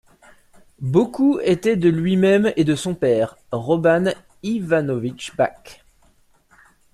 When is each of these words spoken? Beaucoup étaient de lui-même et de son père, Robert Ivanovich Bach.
Beaucoup 0.79 1.39
étaient 1.43 1.75
de 1.75 1.87
lui-même 1.87 2.53
et 2.55 2.63
de 2.63 2.73
son 2.73 2.95
père, 2.95 3.37
Robert 3.51 4.15
Ivanovich 4.41 5.35
Bach. 5.35 5.83